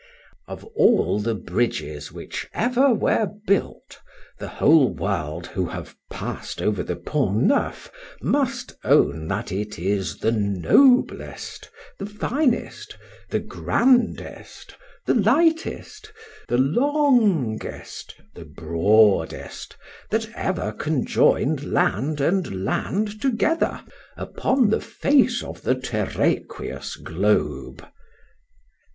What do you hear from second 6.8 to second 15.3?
the Pont Neuf must own, that it is the noblest,—the finest,—the grandest,—the